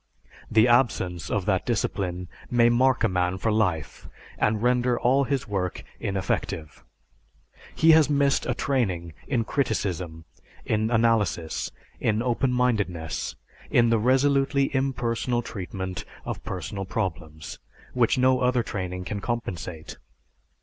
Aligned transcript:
The 0.49 0.67
absence 0.67 1.29
of 1.29 1.45
that 1.45 1.63
discipline 1.63 2.27
may 2.49 2.69
mark 2.69 3.03
a 3.03 3.07
man 3.07 3.37
for 3.37 3.51
life 3.51 4.09
and 4.39 4.63
render 4.63 4.99
all 4.99 5.25
his 5.25 5.47
work 5.47 5.83
ineffective. 5.99 6.83
He 7.75 7.91
has 7.91 8.09
missed 8.09 8.47
a 8.47 8.55
training 8.55 9.13
in 9.27 9.43
criticism, 9.43 10.25
in 10.65 10.89
analysis, 10.89 11.71
in 11.99 12.23
open 12.23 12.51
mindedness, 12.51 13.35
in 13.69 13.91
the 13.91 13.99
resolutely 13.99 14.75
impersonal 14.75 15.43
treatment 15.43 16.03
of 16.25 16.43
personal 16.43 16.85
problems, 16.85 17.59
which 17.93 18.17
no 18.17 18.39
other 18.39 18.63
training 18.63 19.05
can 19.05 19.19
compensate. 19.19 19.97